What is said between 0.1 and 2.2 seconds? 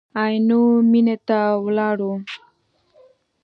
عینو مېنې ته ولاړو.